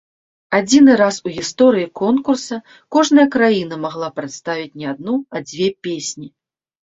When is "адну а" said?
4.95-5.45